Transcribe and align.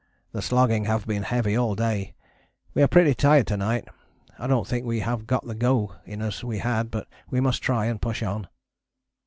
The 0.31 0.41
slogging 0.41 0.85
have 0.85 1.05
been 1.05 1.21
heavy 1.21 1.55
all 1.55 1.75
day. 1.75 2.15
We 2.73 2.81
are 2.81 2.87
pretty 2.87 3.13
tired 3.13 3.45
to 3.45 3.55
night. 3.57 3.87
I 4.39 4.47
dont 4.47 4.65
think 4.67 4.83
we 4.83 5.01
have 5.01 5.27
got 5.27 5.45
the 5.45 5.53
go 5.53 5.93
in 6.05 6.23
us 6.23 6.43
we 6.43 6.57
had, 6.57 6.89
but 6.89 7.07
we 7.29 7.39
must 7.39 7.61
try 7.61 7.85
and 7.85 8.01
push 8.01 8.23
on. 8.23 8.47